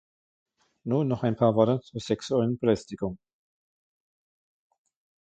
Nun 0.83 1.07
noch 1.09 1.21
ein 1.21 1.35
paar 1.35 1.53
Worte 1.53 1.79
zur 1.81 1.99
sexuellen 2.01 2.57
Belästigung. 2.57 3.19